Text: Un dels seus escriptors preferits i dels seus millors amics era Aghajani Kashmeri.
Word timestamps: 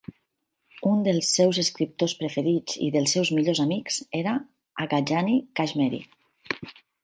Un 0.91 1.03
dels 1.07 1.33
seus 1.39 1.59
escriptors 1.63 2.15
preferits 2.23 2.79
i 2.87 2.91
dels 2.97 3.15
seus 3.17 3.33
millors 3.41 3.63
amics 3.67 4.01
era 4.23 4.37
Aghajani 4.87 5.39
Kashmeri. 5.61 6.05